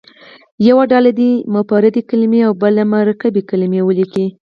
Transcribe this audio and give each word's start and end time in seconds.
یوه 0.67 0.83
ډله 0.91 1.11
دې 1.19 1.31
مفردې 1.55 2.01
کلمې 2.09 2.41
او 2.47 2.51
بله 2.61 2.81
مرکبې 2.93 3.41
کلمې 3.49 3.81
ولیکي. 3.83 4.25